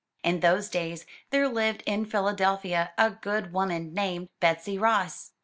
In 0.23 0.39
those 0.39 0.67
days 0.67 1.05
there 1.29 1.47
lived 1.47 1.83
in 1.85 2.07
Philadelphia 2.07 2.91
a 2.97 3.11
good 3.11 3.53
woman 3.53 3.93
named 3.93 4.29
Betsy 4.39 4.79
Ross. 4.79 5.33